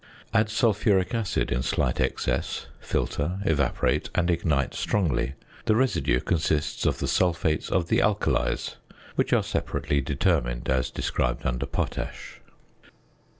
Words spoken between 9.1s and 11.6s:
(which are separately determined, as described